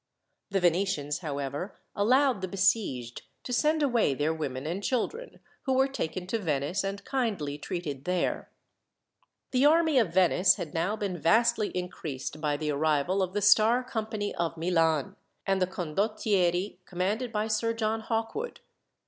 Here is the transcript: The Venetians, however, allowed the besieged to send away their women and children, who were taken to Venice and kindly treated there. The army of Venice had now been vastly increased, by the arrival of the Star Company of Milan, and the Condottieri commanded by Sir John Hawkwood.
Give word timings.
The 0.49 0.59
Venetians, 0.59 1.19
however, 1.19 1.77
allowed 1.95 2.41
the 2.41 2.47
besieged 2.47 3.21
to 3.43 3.53
send 3.53 3.83
away 3.83 4.15
their 4.15 4.33
women 4.33 4.65
and 4.65 4.83
children, 4.83 5.39
who 5.67 5.73
were 5.73 5.87
taken 5.87 6.25
to 6.25 6.39
Venice 6.39 6.83
and 6.83 7.05
kindly 7.05 7.59
treated 7.59 8.05
there. 8.05 8.49
The 9.51 9.67
army 9.67 9.99
of 9.99 10.11
Venice 10.11 10.55
had 10.55 10.73
now 10.73 10.95
been 10.95 11.19
vastly 11.19 11.67
increased, 11.77 12.41
by 12.41 12.57
the 12.57 12.71
arrival 12.71 13.21
of 13.21 13.33
the 13.33 13.43
Star 13.43 13.83
Company 13.83 14.33
of 14.33 14.57
Milan, 14.57 15.17
and 15.45 15.61
the 15.61 15.67
Condottieri 15.67 16.79
commanded 16.85 17.31
by 17.31 17.45
Sir 17.47 17.71
John 17.71 17.99
Hawkwood. 18.01 18.59